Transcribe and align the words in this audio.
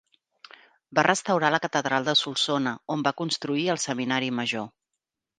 Va 0.99 1.01
restaurar 1.07 1.51
la 1.55 1.59
Catedral 1.65 2.07
de 2.07 2.15
Solsona, 2.21 2.73
on 2.95 3.03
va 3.09 3.13
construir 3.19 3.67
el 3.75 3.83
seminari 3.83 4.31
major. 4.39 4.65